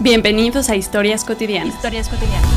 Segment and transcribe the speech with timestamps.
[0.00, 1.74] Bienvenidos a Historias Cotidianas.
[1.74, 2.48] Historias cotidianas.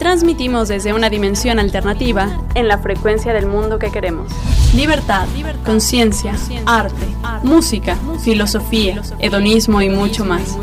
[0.00, 4.32] Transmitimos desde una dimensión alternativa en la frecuencia del mundo que queremos.
[4.74, 5.28] Libertad,
[5.64, 6.34] conciencia,
[6.66, 7.06] arte,
[7.44, 10.58] música, filosofía, hedonismo y mucho más.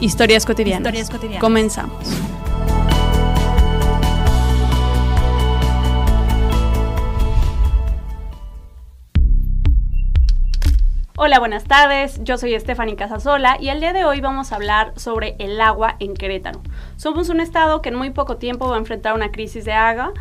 [0.00, 0.94] Historias cotidianas.
[0.94, 1.40] Historias cotidianas.
[1.42, 2.25] Comenzamos.
[11.18, 12.22] Hola, buenas tardes.
[12.24, 15.96] Yo soy Stephanie Casasola y el día de hoy vamos a hablar sobre el agua
[15.98, 16.60] en Querétaro.
[16.98, 20.12] Somos un estado que en muy poco tiempo va a enfrentar una crisis de agua,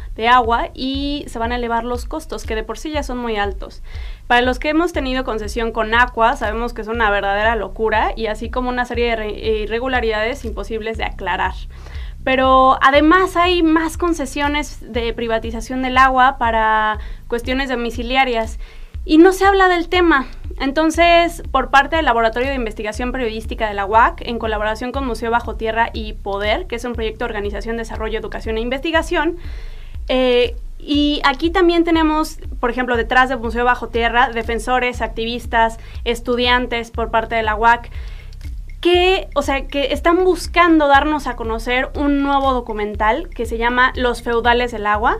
[0.74, 3.84] y se van a elevar los costos, que de por sí ya son muy altos.
[4.28, 8.28] Para los que hemos tenido concesión con Aqua, sabemos que es una verdadera locura y
[8.28, 9.32] así como una serie de re-
[9.64, 11.56] irregularidades imposibles de aclarar.
[12.24, 18.60] Pero además hay más concesiones de privatización del agua para cuestiones domiciliarias
[19.06, 20.28] y no se habla del tema.
[20.60, 25.30] Entonces, por parte del Laboratorio de Investigación Periodística de la UAC, en colaboración con Museo
[25.30, 29.38] Bajo Tierra y Poder, que es un proyecto de Organización, Desarrollo, Educación e Investigación,
[30.08, 36.92] eh, y aquí también tenemos, por ejemplo, detrás del Museo Bajo Tierra, defensores, activistas, estudiantes
[36.92, 37.90] por parte de la UAC,
[38.82, 43.92] que, o sea, que están buscando darnos a conocer un nuevo documental que se llama
[43.96, 45.18] Los feudales del agua.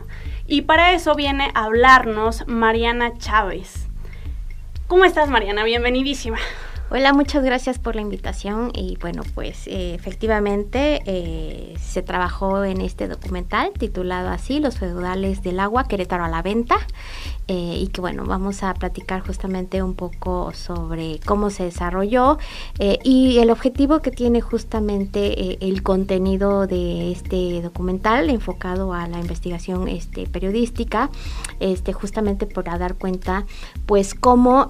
[0.48, 3.88] Y para eso viene a hablarnos Mariana Chávez.
[4.86, 5.64] ¿Cómo estás, Mariana?
[5.64, 6.38] Bienvenidísima.
[6.88, 12.80] Hola, muchas gracias por la invitación y bueno, pues eh, efectivamente eh, se trabajó en
[12.80, 16.76] este documental titulado así, Los feudales del agua, Querétaro a la venta
[17.48, 22.38] eh, y que bueno, vamos a platicar justamente un poco sobre cómo se desarrolló
[22.78, 29.88] y el objetivo que tiene justamente el contenido de este documental enfocado a la investigación
[29.88, 31.10] este, periodística,
[31.58, 33.44] este, justamente para dar cuenta
[33.86, 34.68] pues cómo...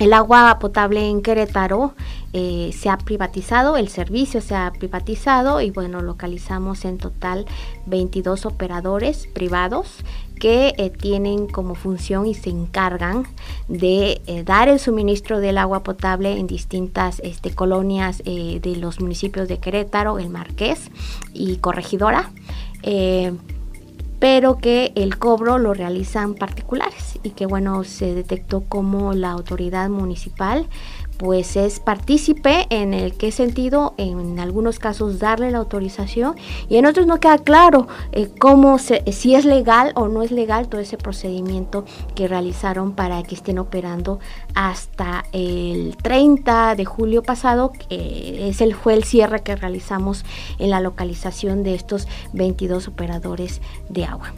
[0.00, 1.92] el agua potable en Querétaro
[2.32, 7.44] eh, se ha privatizado, el servicio se ha privatizado y bueno, localizamos en total
[7.84, 9.98] 22 operadores privados
[10.38, 13.26] que eh, tienen como función y se encargan
[13.68, 19.48] de eh, dar el suministro del agua potable en distintas este, colonias de los municipios
[19.48, 20.90] de Querétaro, El Marqués
[21.34, 22.30] y Corregidora.
[24.20, 29.88] Pero que el cobro lo realizan particulares y que bueno se detectó como la autoridad
[29.88, 30.66] municipal
[31.20, 36.34] pues es partícipe en el qué sentido en algunos casos darle la autorización
[36.70, 40.30] y en otros no queda claro eh, cómo se, si es legal o no es
[40.30, 44.18] legal todo ese procedimiento que realizaron para que estén operando
[44.54, 50.24] hasta el 30 de julio pasado que es el fue el cierre que realizamos
[50.58, 53.60] en la localización de estos 22 operadores
[53.90, 54.32] de agua.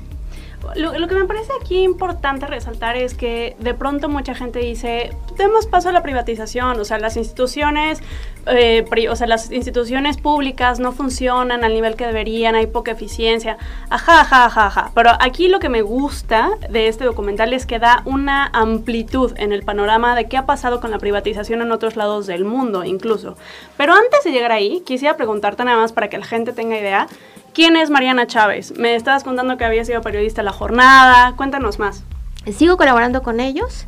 [0.76, 5.66] Lo, que me parece aquí importante resaltar es que de pronto mucha gente dice, demos
[5.66, 8.00] paso a la privatización, o sea, las instituciones,
[8.46, 12.92] eh, pri- o sea, las instituciones públicas no funcionan al nivel que deberían, hay poca
[12.92, 13.58] eficiencia,
[13.90, 14.90] ajá, ajá, ajá, ajá.
[14.94, 19.52] Pero aquí lo que me gusta de este documental es que da una amplitud en
[19.52, 23.36] el panorama de qué ha pasado con la privatización en otros lados del mundo, incluso.
[23.76, 27.06] Pero antes de llegar ahí, quisiera preguntarte nada más para que la gente tenga idea.
[27.54, 28.72] ¿Quién es Mariana Chávez?
[28.78, 31.34] Me estabas contando que había sido periodista La Jornada.
[31.36, 32.02] Cuéntanos más.
[32.50, 33.86] Sigo colaborando con ellos.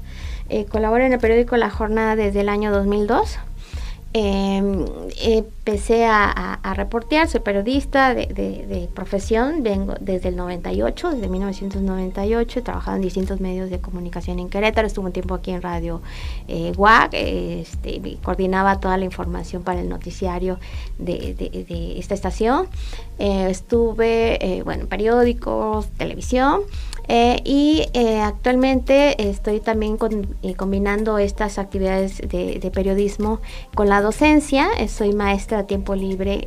[0.50, 3.38] Eh, colaboro en el periódico La Jornada desde el año 2002.
[4.16, 4.62] Eh,
[5.22, 12.60] empecé a, reportear, soy periodista de, de, de, profesión, vengo desde el 98, desde 1998,
[12.60, 16.00] he trabajado en distintos medios de comunicación en Querétaro, estuve un tiempo aquí en Radio
[16.46, 20.60] eh, WAC, este, coordinaba toda la información para el noticiario
[20.98, 22.68] de, de, de esta estación,
[23.18, 26.60] eh, estuve, eh, bueno, en periódicos, televisión,
[27.08, 29.98] eh, y eh, actualmente estoy también
[30.42, 33.40] eh, combinando estas actividades de, periodismo
[33.74, 34.68] con la docencia.
[34.88, 36.44] Soy maestra a tiempo libre,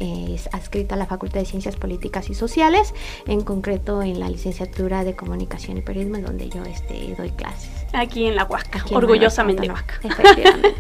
[0.52, 2.94] adscrita a la Facultad de Ciencias Políticas y Sociales,
[3.28, 7.77] en concreto en la licenciatura de Comunicación y Periodismo, donde yo este, doy clases.
[7.94, 9.96] Aquí en la Aquí orgullosamente en Huaca.
[10.04, 10.76] Efectivamente.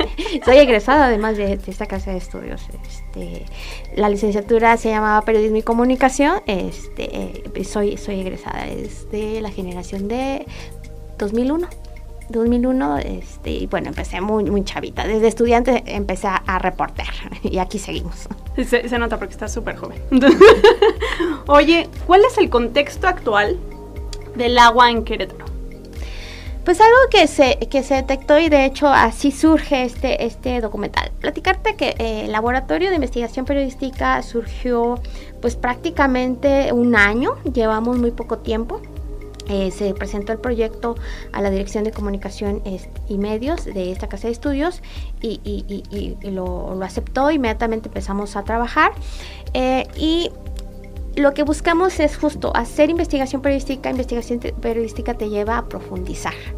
[0.45, 2.61] soy egresada además de, de, esta casa de estudios.
[2.87, 3.45] Este,
[3.95, 6.41] la licenciatura se llamaba Periodismo y Comunicación.
[6.45, 10.45] Este, soy, soy egresada desde la generación de
[11.17, 11.67] 2001.
[12.29, 15.07] 2001, este, y bueno, empecé muy, muy chavita.
[15.07, 17.13] Desde estudiante empecé a, reportear
[17.43, 18.27] y aquí seguimos.
[18.57, 20.01] Se, se nota porque estás súper joven.
[21.47, 23.57] Oye, ¿cuál es el contexto actual
[24.35, 25.46] del agua en Querétaro?
[26.67, 31.11] Pues algo que se, que se detectó y de hecho así surge este, este documental.
[31.21, 34.99] Platicarte que eh, el Laboratorio de Investigación Periodística surgió
[35.39, 38.81] pues prácticamente un año, llevamos muy poco tiempo.
[39.47, 40.95] eh, se presentó el proyecto
[41.31, 42.61] a la Dirección de Comunicación
[43.07, 44.81] y Medios de esta casa de estudios
[45.21, 47.31] y, lo, aceptó.
[47.31, 48.91] Inmediatamente empezamos a trabajar
[49.53, 50.31] eh, y
[51.15, 53.89] lo que buscamos es justo hacer investigación periodística.
[53.89, 56.56] Investigación periodística te lleva a profundizar.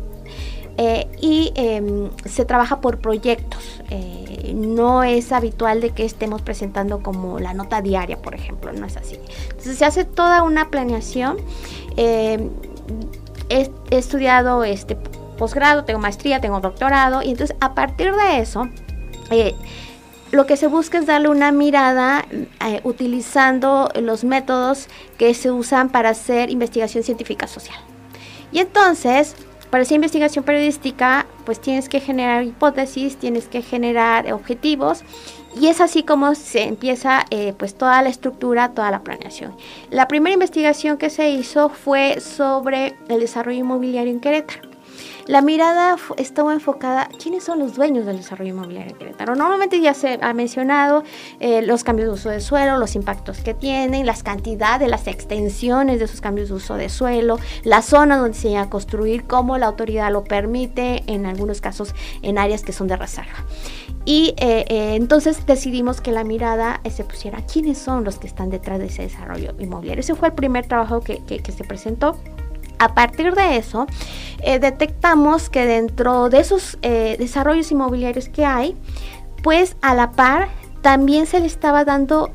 [0.81, 3.81] Eh, y em, se trabaja por proyectos.
[4.53, 8.97] no es habitual de que estemos presentando como la nota diaria, por ejemplo, no es
[8.97, 9.19] así.
[9.49, 11.37] Entonces se hace toda una planeación
[13.49, 14.95] he, estudiado este
[15.37, 18.69] posgrado, tengo maestría, tengo doctorado, y entonces a partir de eso,
[19.31, 19.55] eh,
[20.31, 22.25] lo que se busca es darle una mirada
[22.65, 24.87] eh, utilizando los métodos
[25.17, 27.79] que se usan para hacer investigación científica social.
[28.51, 29.35] Y entonces,
[29.69, 35.03] para hacer investigación periodística, pues tienes que generar hipótesis, tienes que generar objetivos
[35.59, 39.55] y es así como se empieza eh, pues toda la estructura, toda la planeación.
[39.89, 44.68] La primera investigación que se hizo fue sobre el desarrollo inmobiliario en Querétaro.
[45.27, 49.35] La mirada estaba enfocada, ¿quiénes son los dueños del desarrollo inmobiliario en Querétaro?
[49.35, 51.03] Normalmente ya se ha mencionado
[51.39, 55.99] eh, los cambios de uso de suelo, los impactos que tienen, las cantidades, las extensiones
[55.99, 59.57] de esos cambios de uso de suelo, la zona donde se va a construir, cómo
[59.57, 63.45] la autoridad lo permite, en algunos casos en áreas que son de reserva.
[64.05, 68.49] Y eh, eh, entonces decidimos que la mirada se pusiera quiénes son los que están
[68.49, 70.01] detrás de ese desarrollo inmobiliario.
[70.01, 72.17] Ese fue el primer trabajo que se presentó.
[72.79, 73.87] A partir de eso,
[74.41, 78.75] eh, detectamos que dentro de esos eh, desarrollos inmobiliarios que hay,
[79.43, 80.47] pues a la par
[80.81, 82.31] también se le estaba dando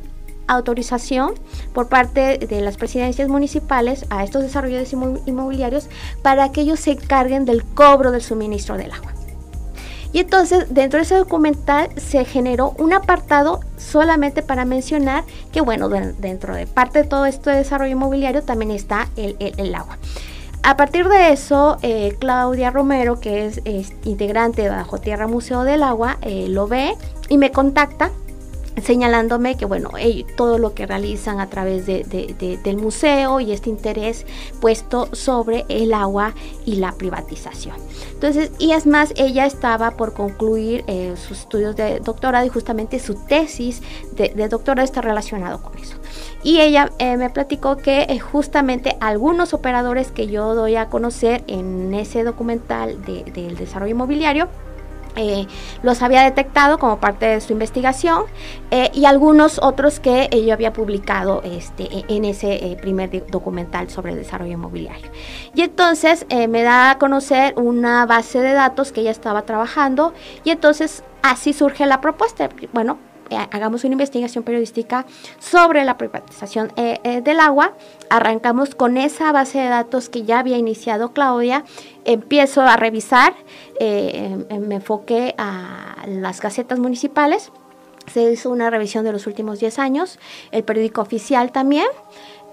[0.47, 1.33] autorización
[1.73, 5.89] por parte de las presidencias municipales a estos desarrollos inmobiliarios
[6.21, 9.13] para que ellos se encarguen del cobro del suministro del agua.
[10.13, 15.89] Y entonces dentro de ese documental se generó un apartado solamente para mencionar que bueno,
[15.89, 19.99] dentro de parte de todo esto de desarrollo inmobiliario también está el agua.
[20.65, 23.61] A partir de eso, eh, Claudia Romero, que es,
[24.05, 26.95] integrante de Bajo Tierra Museo del Agua, eh, lo ve
[27.29, 28.11] y me contacta
[28.83, 29.91] señalándome que bueno,
[30.37, 34.27] todo lo que realizan a través del museo y este interés
[34.61, 36.35] puesto sobre el agua
[36.65, 37.77] y la privatización.
[38.13, 42.99] Entonces, y es más, ella estaba por concluir eh, sus estudios de doctorado y justamente
[42.99, 43.83] su tesis
[44.13, 45.97] de, doctorado está relacionado con eso.
[46.45, 51.43] Y ella eh, me platicó que eh, justamente algunos operadores que yo doy a conocer
[51.47, 54.49] en ese documental del desarrollo inmobiliario,
[55.17, 55.47] eh,
[55.83, 58.25] los había detectado como parte de su investigación
[58.93, 64.19] y algunos otros que yo había publicado este, e, en ese primer documental sobre el
[64.19, 65.09] desarrollo inmobiliario.
[65.55, 70.13] Y entonces me da a conocer una base de datos que ella estaba trabajando
[70.43, 72.49] y entonces así surge la propuesta.
[72.73, 73.14] Bueno, eh,
[73.51, 75.07] hagamos una investigación periodística
[75.39, 77.75] sobre la privatización eh, eh, del agua.
[78.11, 81.65] Arrancamos con esa base de datos que ya había iniciado Claudia.
[82.05, 83.35] Empiezo a revisar,
[83.81, 87.51] em, me enfoqué a las gacetas municipales.
[88.13, 90.19] Se hizo una revisión de los últimos 10 años,
[90.51, 91.87] el periódico oficial también.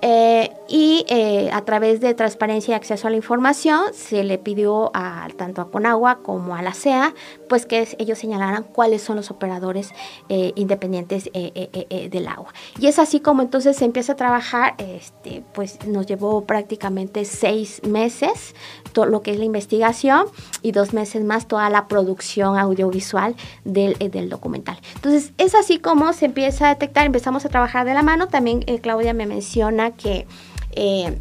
[0.01, 4.89] Eh, y eh, a través de transparencia y acceso a la información se le pidió
[4.95, 7.13] a, tanto a Conagua como a la CEA
[7.48, 9.92] pues que ellos señalaran cuáles son los operadores
[10.30, 12.53] eh, independientes del agua.
[12.80, 17.81] Y es así como entonces se empieza a trabajar, este, pues nos llevó prácticamente seis
[17.83, 18.56] meses
[18.94, 20.25] todo lo que es la investigación
[20.62, 24.79] y dos meses más toda la producción audiovisual del, del documental.
[24.96, 28.27] Entonces es así como se empieza a detectar, empezamos a trabajar de la mano.
[28.27, 30.27] También Claudia me menciona que
[30.71, 31.19] eh,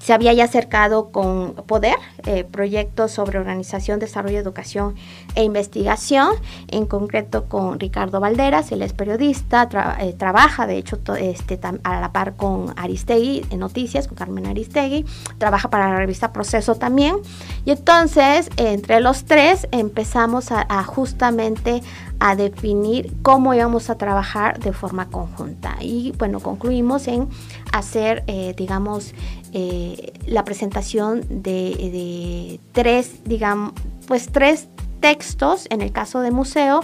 [0.00, 1.96] se había ya acercado con Poder,
[2.26, 4.96] eh, proyectos sobre organización, desarrollo, educación
[5.34, 6.34] e investigación,
[6.68, 9.68] en concreto con Ricardo Valderas, él es periodista,
[10.00, 15.06] eh, trabaja de hecho este, a la par con Aristegui en noticias, con Carmen Aristegui,
[15.38, 17.16] trabaja para la revista Proceso también,
[17.64, 21.82] y entonces entre los tres empezamos a justamente
[22.20, 25.76] a definir cómo íbamos a trabajar de forma conjunta.
[25.80, 27.28] Y bueno, concluimos en
[27.72, 29.14] hacer, eh, digamos,
[29.52, 33.72] eh, la presentación de, tres, digamos,
[34.06, 34.68] pues tres
[35.00, 36.80] textos, en el caso de museo,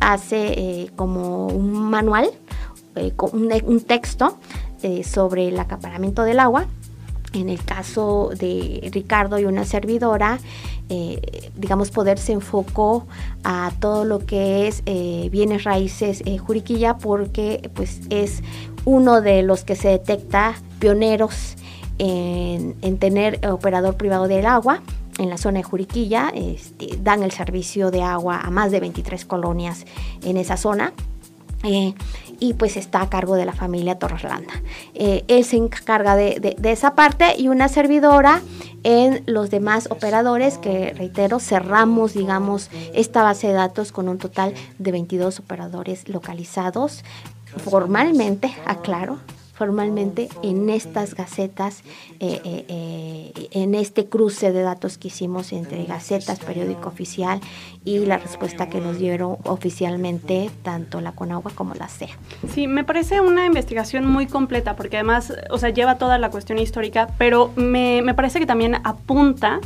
[0.00, 2.30] hace eh, como un manual,
[3.32, 4.38] un, un, texto
[5.04, 6.66] sobre el acaparamiento del agua.
[7.34, 10.38] En el caso de Ricardo y una servidora,
[10.88, 13.06] eh, digamos, Poder se enfocó
[13.44, 18.42] a todo lo que es eh, bienes raíces eh, Juriquilla porque pues es
[18.86, 21.56] uno de los que se detecta pioneros
[21.98, 24.82] en, tener operador privado del agua
[25.18, 29.24] en la zona de Juriquilla, este, dan el servicio de agua a más de 23
[29.24, 29.84] colonias
[30.22, 30.92] en esa zona.
[32.40, 34.52] Y pues está a cargo de la familia Torreslanda.
[34.94, 38.42] él se encarga de, esa parte y una servidora
[38.84, 44.54] en los demás operadores que, reitero, cerramos, digamos, esta base de datos con un total
[44.78, 47.04] de 22 operadores localizados
[47.56, 49.18] formalmente, aclaro,
[49.58, 51.82] formalmente en estas gacetas,
[52.20, 57.40] eh, eh, eh, en este cruce de datos que hicimos entre gacetas, periódico oficial
[57.84, 62.16] y la respuesta que nos dieron oficialmente tanto la Conagua como la CEA.
[62.54, 66.60] Sí, me parece una investigación muy completa porque además, o sea, lleva toda la cuestión
[66.60, 69.58] histórica, pero me, me parece que también apunta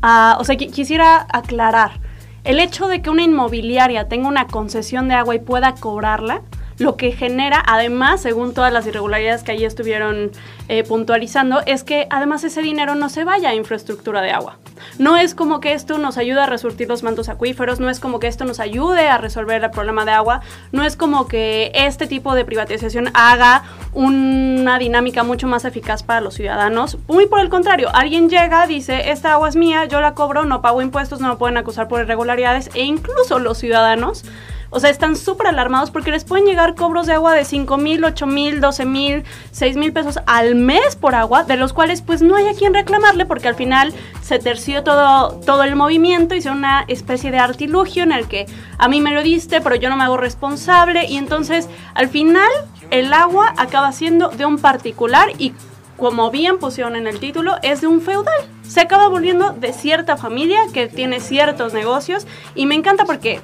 [0.00, 2.00] a, o sea, quisiera aclarar,
[2.44, 6.42] el hecho de que una inmobiliaria tenga una concesión de agua y pueda cobrarla,
[6.78, 10.30] lo que genera, además, según todas las irregularidades que allí estuvieron
[10.68, 14.58] eh, puntualizando, es que además ese dinero no se vaya a infraestructura de agua.
[14.98, 18.20] No es como que esto nos ayude a resurtir los mantos acuíferos, no es como
[18.20, 20.42] que esto nos ayude a resolver el problema de agua,
[20.72, 23.64] no es como que este tipo de privatización haga
[23.94, 26.98] una dinámica mucho más eficaz para los ciudadanos.
[27.08, 30.60] Muy por el contrario, alguien llega, dice, esta agua es mía, yo la cobro, no
[30.60, 34.24] pago impuestos, no me pueden acusar por irregularidades e incluso los ciudadanos
[34.70, 38.04] o sea, están súper alarmados porque les pueden llegar cobros de agua de 5 mil,
[38.04, 42.22] 8 mil, 12 mil, 6 mil pesos al mes por agua, de los cuales pues
[42.22, 46.52] no hay a quien reclamarle porque al final se terció todo, todo el movimiento, hizo
[46.52, 48.46] una especie de artilugio en el que
[48.78, 52.48] a mí me lo diste, pero yo no me hago responsable y entonces al final
[52.90, 55.52] el agua acaba siendo de un particular y
[55.96, 58.34] como bien pusieron en el título, es de un feudal.
[58.62, 63.40] Se acaba volviendo de cierta familia que tiene ciertos negocios y me encanta porque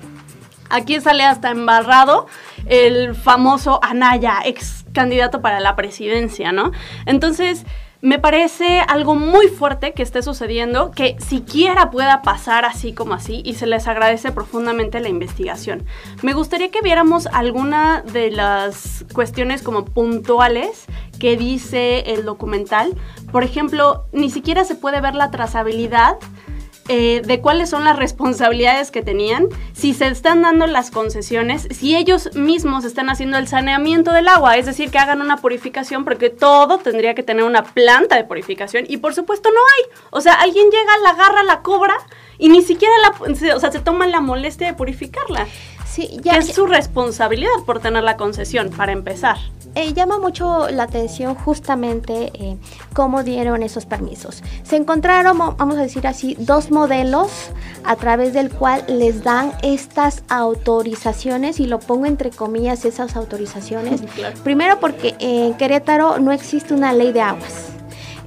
[0.72, 2.26] Aquí sale hasta embarrado
[2.66, 6.72] el famoso Anaya, ex candidato para la presidencia, ¿no?
[7.04, 7.66] Entonces,
[8.00, 13.42] me parece algo muy fuerte que esté sucediendo, que siquiera pueda pasar así como así,
[13.44, 15.84] y se les agradece profundamente la investigación.
[16.22, 20.86] Me gustaría que viéramos alguna de las cuestiones como puntuales
[21.20, 22.92] que dice el documental.
[23.30, 26.16] Por ejemplo, ni siquiera se puede ver la trazabilidad
[26.88, 31.96] eh, de cuáles son las responsabilidades que tenían, si se están dando las concesiones, si
[31.96, 36.30] ellos mismos están haciendo el saneamiento del agua, es decir, que hagan una purificación, porque
[36.30, 39.98] todo tendría que tener una planta de purificación y por supuesto no hay.
[40.10, 41.96] O sea, alguien llega, la agarra, la cobra
[42.38, 45.46] y ni siquiera la, o sea, se toman la molestia de purificarla.
[45.92, 49.36] Sí, ya, es su responsabilidad por tener la concesión, para empezar.
[49.74, 52.56] Eh, llama mucho la atención justamente eh,
[52.94, 54.42] cómo dieron esos permisos.
[54.62, 57.30] Se encontraron, vamos a decir así, dos modelos
[57.84, 64.02] a través del cual les dan estas autorizaciones, y lo pongo entre comillas, esas autorizaciones.
[64.44, 67.71] Primero porque en Querétaro no existe una ley de aguas.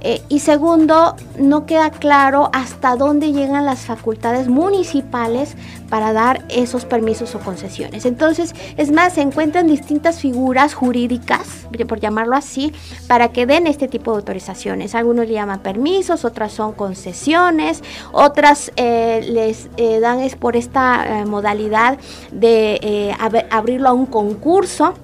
[0.08, 5.56] Eh, y segundo, no queda claro hasta dónde llegan las facultades municipales
[5.90, 8.06] para dar esos permisos o concesiones.
[8.06, 12.72] Entonces, es más, se encuentran distintas figuras jurídicas, por llamarlo así,
[13.08, 14.94] para que den este tipo de autorizaciones.
[14.94, 17.82] Algunos le llaman permisos, otras son concesiones,
[18.12, 21.98] otras eh, les eh, dan es por esta modalidad
[22.30, 23.16] de
[23.50, 24.94] abrirlo a un concurso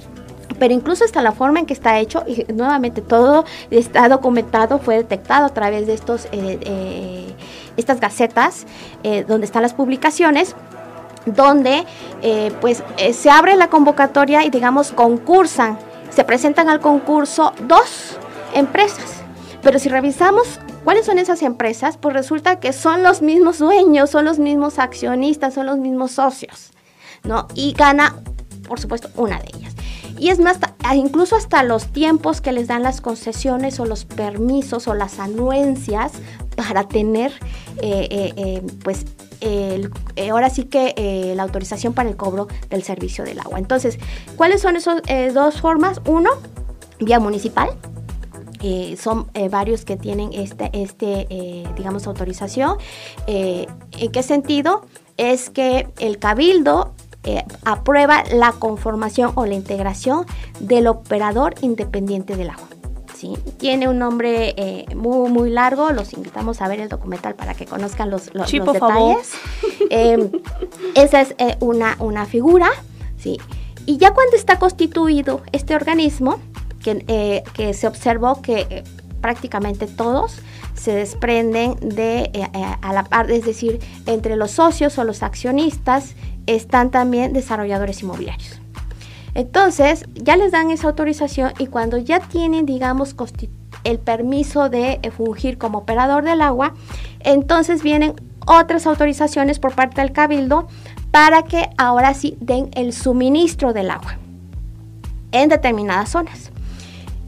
[0.62, 4.94] pero incluso hasta la forma en que está hecho, y nuevamente todo está documentado, fue
[4.94, 7.34] detectado a través de estos, eh, eh,
[7.76, 8.64] estas gacetas
[9.02, 10.54] eh, donde están las publicaciones
[11.26, 11.84] donde
[12.60, 18.16] pues se abre la convocatoria y digamos concursan, se presentan al concurso dos
[18.54, 19.16] empresas.
[19.62, 24.24] Pero si revisamos cuáles son esas empresas, pues resulta que son los mismos dueños, son
[24.24, 26.70] los mismos accionistas, son los mismos socios,
[27.24, 27.48] ¿no?
[27.56, 28.14] Y gana,
[28.68, 29.71] por supuesto, una de ellas.
[30.22, 30.56] Y es más,
[30.94, 36.12] incluso hasta los tiempos que les dan las concesiones o los permisos o las anuencias
[36.54, 37.32] para tener,
[37.82, 39.04] eh, eh, eh, pues,
[40.30, 43.58] ahora sí que la autorización para el cobro del servicio del agua.
[43.58, 43.98] Entonces,
[44.36, 45.02] ¿cuáles son esas
[45.34, 46.00] dos formas?
[46.06, 46.30] Uno,
[47.00, 47.70] vía municipal,
[48.96, 52.76] son varios que tienen este, este digamos, autorización.
[53.26, 54.86] ¿En qué sentido?
[55.16, 60.26] Es que el cabildo eh, aprueba la conformación o la integración
[60.58, 62.66] del operador independiente del agua.
[63.16, 63.34] ¿sí?
[63.58, 67.64] Tiene un nombre eh, muy, muy largo, los invitamos a ver el documental para que
[67.64, 69.34] conozcan los, los, detalles.
[69.90, 70.30] Em,
[70.94, 72.70] esa es eh, una, una figura,
[73.18, 73.38] ¿sí?
[73.86, 76.38] Y ya cuando está constituido este organismo,
[76.82, 78.82] que, que se observó que
[79.20, 80.38] prácticamente todos
[80.74, 82.48] se desprenden de
[82.80, 86.14] a la par, es decir, entre los socios o los accionistas
[86.46, 88.60] están también desarrolladores inmobiliarios.
[89.34, 93.14] Entonces, ya les dan esa autorización y cuando ya tienen, digamos,
[93.84, 96.74] el permiso de eh, fungir como operador del agua,
[97.20, 98.14] entonces vienen
[98.46, 100.68] otras autorizaciones por parte del cabildo
[101.10, 104.18] para que ahora sí den el suministro del agua
[105.32, 106.50] en determinadas zonas.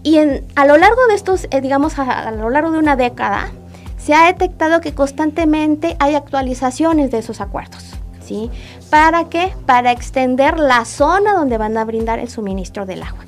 [0.02, 3.50] Y a lo largo de estos, eh, digamos, a, lo largo de una década,
[3.97, 7.94] se ha detectado que constantemente hay actualizaciones de esos acuerdos.
[8.21, 8.50] ¿Sí?
[8.91, 9.55] ¿Para qué?
[9.67, 13.25] Para extender la zona donde van a brindar el suministro del agua.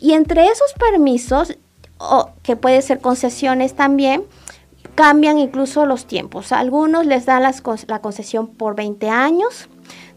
[0.00, 1.56] Y entre esos permisos,
[1.98, 4.24] o que puede ser concesiones también,
[4.94, 6.52] cambian incluso los tiempos.
[6.52, 9.68] algunos les dan la concesión por 20 años,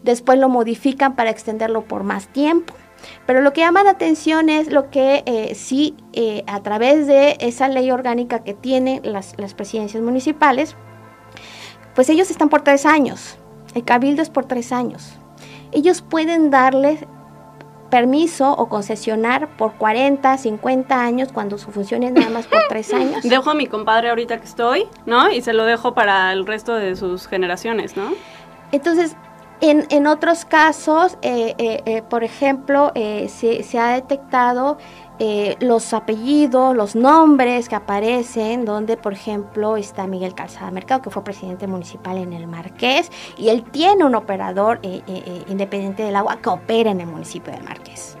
[0.02, 2.74] después lo modifican para extenderlo por más tiempo.
[3.26, 7.36] Pero lo que llama la atención es lo que eh, sí, eh, a través de
[7.40, 10.76] esa ley orgánica que tienen las, las presidencias municipales,
[11.94, 13.38] pues ellos están por tres años.
[13.74, 15.12] El cabildo es por tres años.
[15.72, 17.06] Ellos pueden darle
[17.90, 22.92] permiso o concesionar por 40, 50 años cuando su función es nada más por tres
[22.94, 23.22] años.
[23.22, 25.30] Dejo a mi compadre ahorita que estoy, ¿no?
[25.30, 28.12] Y se lo dejo para el resto de sus generaciones, ¿no?
[28.72, 29.16] Entonces,
[29.60, 34.78] en, en otros casos, eh, eh, eh, por ejemplo, se, se, ha detectado
[35.60, 41.22] los apellidos, los nombres que aparecen, donde, por ejemplo, está Miguel Calzada Mercado, que fue
[41.22, 46.90] presidente municipal en el Marqués, y él tiene un operador independiente del agua que opera
[46.90, 48.16] en el municipio del Marqués.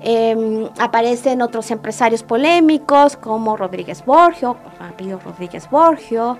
[0.00, 6.38] Em, aparecen otros empresarios polémicos como Rodríguez Borgio, apellido Rodríguez Borgio,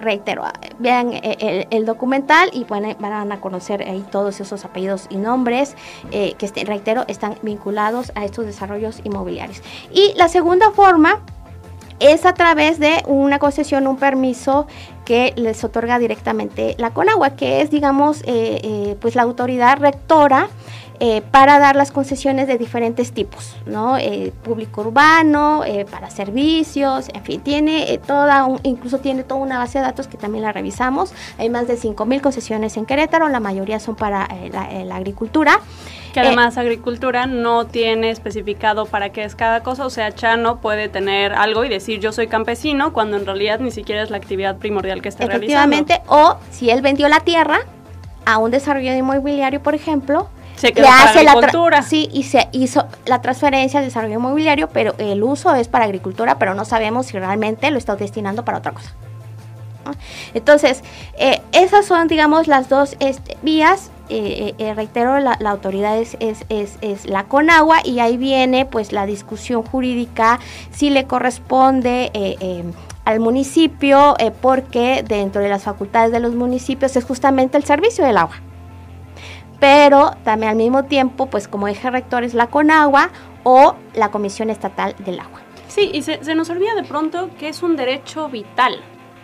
[0.00, 0.44] reitero,
[0.78, 5.74] vean eh, el, documental y van a conocer ahí todos esos apellidos y nombres
[6.10, 9.62] eh, que, este, reitero, están vinculados a estos desarrollos inmobiliarios.
[9.92, 11.20] Y la segunda forma
[11.98, 14.66] es a través de una concesión, un permiso
[15.04, 20.48] que les otorga directamente la Conagua, que es, digamos, eh, pues la autoridad rectora
[20.98, 23.98] eh, para dar las concesiones de diferentes tipos, ¿no?
[23.98, 29.78] Eh, público urbano, eh, para servicios, en fin, tiene toda, incluso tiene toda una base
[29.78, 31.12] de datos que también la revisamos.
[31.36, 35.60] Hay más de 5.000 concesiones en Querétaro, la mayoría son para la, agricultura.
[36.14, 40.88] Que además agricultura no tiene especificado para qué es cada cosa, o sea, Chano puede
[40.88, 44.56] tener algo y decir yo soy campesino cuando en realidad ni siquiera es la actividad
[44.56, 45.74] primordial que está realizando.
[45.74, 47.58] Efectivamente, o si él vendió la tierra
[48.24, 51.82] a un desarrollo inmobiliario, por ejemplo, se quedó para hace agricultura.
[51.82, 56.38] sí, y se hizo la transferencia al desarrollo inmobiliario, pero el uso es para agricultura,
[56.38, 58.92] pero no sabemos si realmente lo está destinando para otra cosa.
[60.34, 60.82] Entonces,
[61.18, 63.90] eh, esas son, digamos, las dos este, vías.
[64.08, 69.04] Eh, eh, reitero, la, autoridad es, es, es, la Conagua y ahí viene pues la
[69.04, 70.38] discusión jurídica
[70.70, 72.12] si le corresponde
[73.04, 78.18] al municipio porque dentro de las facultades de los municipios es justamente el servicio del
[78.18, 78.36] agua
[79.60, 83.10] pero también al mismo tiempo, pues como eje rector es la CONAGUA
[83.44, 85.40] o la Comisión Estatal del Agua.
[85.68, 88.80] Sí, y se, se nos olvida de pronto que es un derecho vital.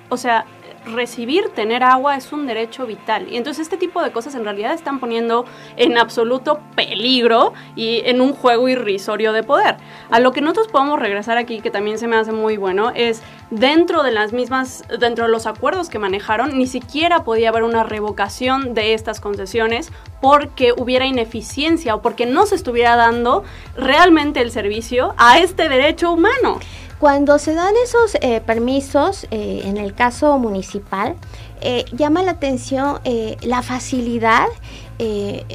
[0.09, 0.45] O sea,
[0.85, 3.27] recibir, tener agua es un derecho vital.
[3.31, 5.45] Y entonces este tipo de cosas en realidad están poniendo
[5.77, 9.77] en absoluto peligro y en un juego irrisorio de poder.
[10.11, 13.23] A lo que nosotros podemos regresar aquí, que también se me hace muy bueno, es
[13.51, 17.85] dentro de las mismas, dentro de los acuerdos que manejaron, ni siquiera podía haber una
[17.85, 23.45] revocación de estas concesiones porque hubiera ineficiencia o porque no se estuviera dando
[23.77, 26.61] realmente el servicio a este derecho humano.
[27.03, 31.17] Cuando se dan esos eh, permisos, eh, en el caso municipal,
[31.61, 33.01] eh, llama la atención
[33.43, 34.47] la facilidad,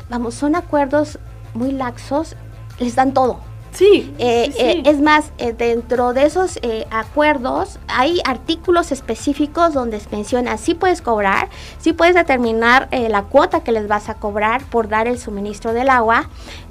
[0.10, 1.20] vamos, son acuerdos
[1.54, 2.36] muy laxos,
[2.80, 3.40] les dan todo.
[3.72, 11.02] Sí, Es más, dentro de esos acuerdos hay artículos específicos donde se menciona si puedes
[11.02, 11.48] cobrar,
[11.80, 15.90] si puedes determinar la cuota que les vas a cobrar por dar el suministro del
[15.90, 16.30] agua,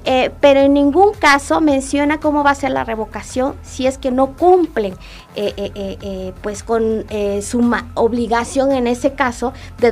[0.09, 4.09] eh, pero en ningún caso menciona cómo va a ser la revocación si es que
[4.09, 4.93] no cumplen
[5.35, 7.05] eh, eh, pues con
[7.41, 9.91] su obligación en ese caso de,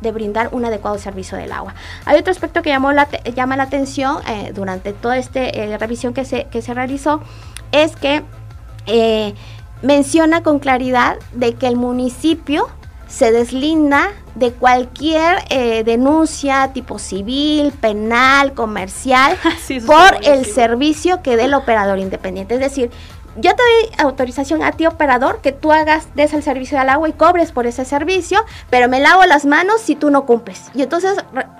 [0.00, 1.74] de, brindar un adecuado servicio del agua.
[2.06, 4.16] Hay otro aspecto que llamó la, llama la atención
[4.54, 5.40] durante toda esta
[5.78, 7.20] revisión que se, que se realizó,
[7.70, 8.24] es que
[9.82, 12.66] menciona con claridad de que el municipio
[13.10, 19.36] se deslinda de cualquier eh, denuncia tipo civil, penal, comercial,
[19.86, 22.54] por el servicio que dé el operador independiente.
[22.54, 22.90] Es decir,
[23.36, 27.08] yo te doy autorización a ti operador que tú hagas, des el servicio del agua
[27.08, 30.70] y cobres por ese servicio, pero me lavo las manos si tú no cumples.
[30.74, 31.16] Y entonces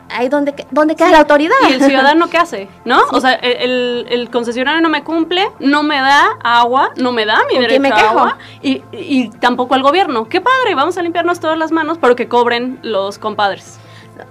[0.08, 1.54] ahí donde, donde queda la autoridad.
[1.68, 2.68] ¿Y el ciudadano qué hace?
[2.84, 3.00] ¿No?
[3.12, 7.58] O sea, el, concesionario no me cumple, no me da agua, no me da mi
[7.58, 10.28] derecho a agua y, y tampoco el gobierno.
[10.28, 13.78] Qué padre, vamos a limpiarnos todas las manos, pero que cobren los compadres.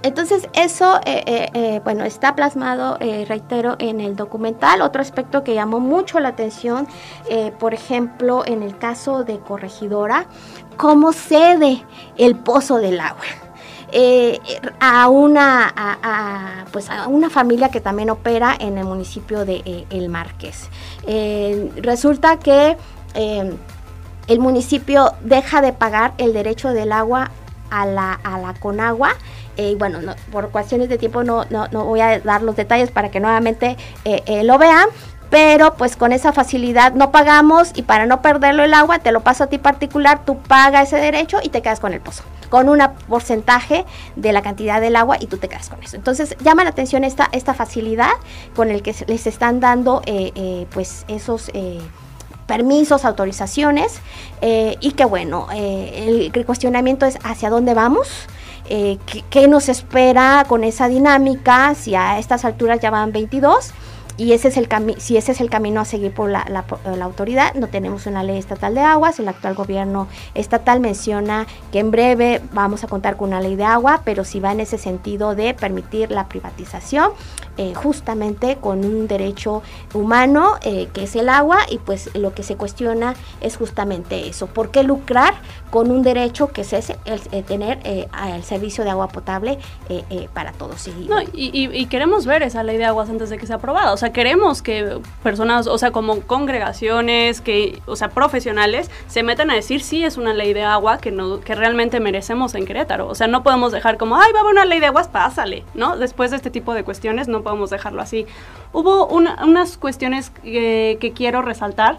[0.02, 4.80] Entonces eso, eh, eh, eh, bueno, está plasmado, reitero, en el documental.
[4.80, 6.86] Otro aspecto que llamó mucho la atención,
[7.58, 10.26] por ejemplo, en el caso de Corregidora,
[10.76, 11.84] cómo cede
[12.16, 13.24] el pozo del agua.
[14.80, 20.70] a una pues a una familia que también opera en el municipio de El Marqués.
[21.76, 22.76] resulta que
[23.14, 27.30] el municipio deja de pagar el derecho del agua
[27.70, 29.14] a la, a la Conagua.
[29.60, 29.98] Eh, bueno,
[30.32, 33.76] por cuestiones de tiempo no, no, no, voy a dar los detalles para que nuevamente
[34.06, 34.88] eh, eh, lo vean,
[35.28, 39.20] pero pues con esa facilidad no pagamos y para no perderlo el agua te lo
[39.20, 42.70] paso a ti particular, tú pagas ese derecho y te quedas con el pozo, con
[42.70, 43.84] un porcentaje
[44.16, 45.94] de la cantidad del agua y tú te quedas con eso.
[45.94, 48.12] Entonces llama la atención esta, esta facilidad
[48.56, 50.00] con el que les están dando
[50.70, 51.50] pues esos
[52.50, 54.00] permisos, autorizaciones
[54.40, 58.08] eh, y que bueno, eh, el, cuestionamiento es hacia dónde vamos.
[58.68, 58.98] Eh,
[59.30, 61.74] ¿qué, nos espera con esa dinámica?
[61.74, 63.72] Si a estas alturas ya van 22
[64.16, 64.68] y ese es el
[64.98, 68.36] si ese es el camino a seguir por la, la, autoridad, no tenemos una ley
[68.36, 73.28] estatal de aguas, el actual gobierno estatal menciona que en breve vamos a contar con
[73.30, 77.12] una ley de agua, pero si va en ese sentido de permitir la privatización,
[77.60, 82.42] eh, justamente con un derecho humano eh, que es el agua y pues lo que
[82.42, 85.34] se cuestiona es justamente eso, ¿por qué lucrar
[85.70, 89.58] con un derecho que es ese, el, tener eh, el servicio de agua potable
[90.32, 90.88] para todos?
[90.88, 93.96] Y, no, y, queremos ver esa ley de aguas antes de que sea aprobada, o
[93.98, 99.54] sea, queremos que personas, o sea, como congregaciones, que, o sea, profesionales, se metan a
[99.54, 103.14] decir sí es una ley de agua que, no, que realmente merecemos en Querétaro, o
[103.14, 105.98] sea, no podemos dejar como, ay, va a haber una ley de aguas, pásale, ¿no?
[105.98, 108.26] Después de este tipo de cuestiones no podemos podemos dejarlo así.
[108.72, 111.98] Hubo unas cuestiones que quiero resaltar.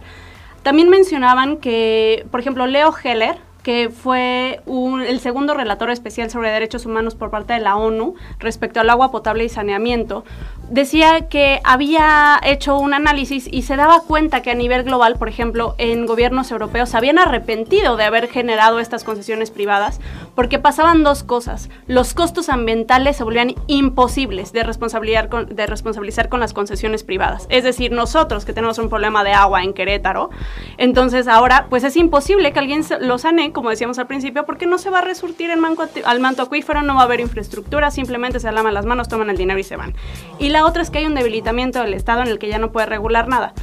[0.63, 6.85] También mencionaban que, por ejemplo, Leo Heller, que fue el segundo relator especial sobre derechos
[6.85, 10.23] humanos por parte de la ONU respecto al agua potable y saneamiento,
[10.69, 15.27] decía que había hecho un análisis y se daba cuenta que a nivel global, por
[15.27, 19.99] ejemplo, en gobiernos europeos se habían arrepentido de haber generado estas concesiones privadas
[20.35, 21.69] porque pasaban dos cosas.
[21.87, 27.47] Los costos ambientales se volvían imposibles de, responsabilizar con, de responsabilizar con las concesiones privadas.
[27.49, 30.29] Es decir, nosotros que tenemos un problema de agua en Querétaro,
[30.77, 34.77] entonces ahora pues es imposible que alguien lo sane, como decíamos al principio, porque no
[34.77, 38.39] se va a resurtir el manco, al manto acuífero, no va a haber infraestructura, simplemente
[38.39, 39.93] se laman las manos, toman el dinero y se van.
[40.39, 42.71] Y la otra es que hay un debilitamiento del Estado en el que ya no
[42.71, 43.53] puede regular nada.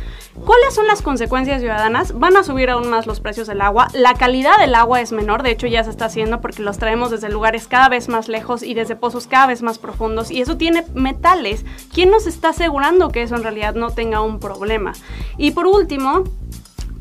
[0.45, 2.19] ¿Cuáles son las consecuencias ciudadanas?
[2.19, 5.43] Van a subir aún más los precios del agua, la calidad del agua es menor,
[5.43, 8.63] de hecho ya se está haciendo porque los traemos desde lugares cada vez más lejos
[8.63, 11.65] y desde pozos cada vez más profundos y eso tiene metales.
[11.93, 14.93] ¿Quién nos está asegurando que eso en realidad no tenga un problema?
[15.37, 16.25] Y por último,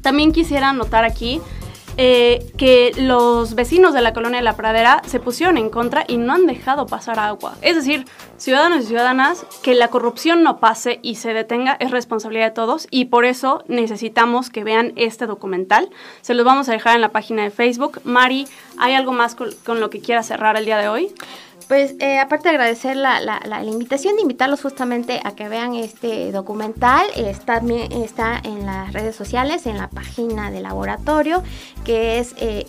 [0.01, 1.41] también quisiera anotar aquí
[1.97, 6.17] eh, que los vecinos de la colonia de la Pradera se pusieron en contra y
[6.17, 7.55] no han dejado pasar agua.
[7.61, 8.05] Es decir,
[8.37, 12.87] ciudadanos y ciudadanas, que la corrupción no pase y se detenga es responsabilidad de todos
[12.91, 15.89] y por eso necesitamos que vean este documental.
[16.21, 17.99] Se los vamos a dejar en la página de Facebook.
[18.03, 21.11] Mari, ¿hay algo más con, con lo que quiera cerrar el día de hoy?
[21.67, 25.75] Pues eh, aparte de agradecer la, la, la, invitación, de invitarlos justamente a que vean
[25.75, 31.43] este documental, está, está en las redes sociales, en la página del laboratorio,
[31.83, 32.65] que es eh,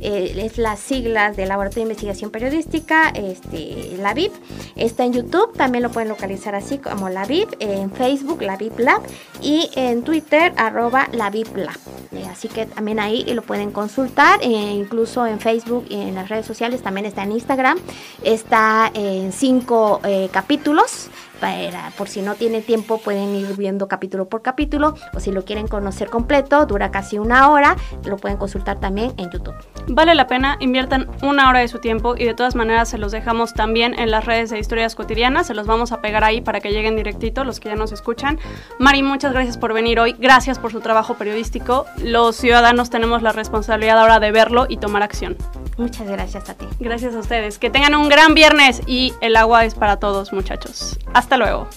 [0.00, 4.32] eh, es las siglas del Laboratorio de Investigación Periodística, este, la VIP.
[4.76, 8.78] Está en YouTube, también lo pueden localizar así como la VIP, en Facebook, la VIP
[8.78, 9.02] Lab,
[9.40, 11.76] y en Twitter, arroba la VIP Lab.
[12.30, 17.06] así que también ahí lo pueden consultar, incluso en Facebook en las redes sociales, también
[17.06, 17.78] está en Instagram,
[18.22, 21.08] está en cinco eh, capítulos.
[21.40, 25.44] Para, por si no tiene tiempo pueden ir viendo capítulo por capítulo o si lo
[25.44, 29.54] quieren conocer completo, dura casi una hora, lo pueden consultar también en YouTube.
[29.86, 33.12] Vale la pena, inviertan una hora de su tiempo y de todas maneras se los
[33.12, 36.60] dejamos también en las redes de historias cotidianas, se los vamos a pegar ahí para
[36.60, 38.38] que lleguen directito los que ya nos escuchan.
[38.78, 43.32] Mari, muchas gracias por venir hoy, gracias por su trabajo periodístico, los ciudadanos tenemos la
[43.32, 45.36] responsabilidad ahora de verlo y tomar acción.
[45.78, 46.66] Muchas gracias a ti.
[46.80, 47.58] Gracias a ustedes.
[47.58, 50.98] Que tengan un gran viernes y el agua es para todos, muchachos.
[51.14, 51.68] Hasta luego.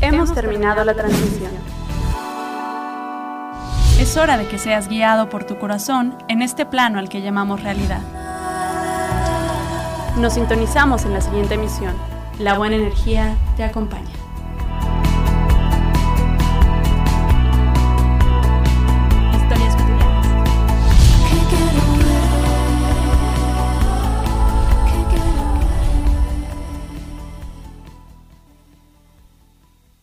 [0.00, 1.50] Hemos terminado la transmisión.
[3.98, 7.62] Es hora de que seas guiado por tu corazón en este plano al que llamamos
[7.62, 8.02] realidad.
[10.16, 12.11] Nos sintonizamos en la siguiente emisión.
[12.38, 14.21] La buena energía te acompaña.